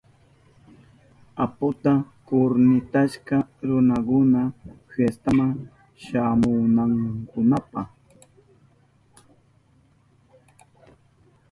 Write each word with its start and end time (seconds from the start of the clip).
Apuka 1.43 1.93
kurmitashka 2.27 3.37
runakuna 3.67 4.41
fiestama 4.91 5.45
shamunankunapa. 6.03 7.81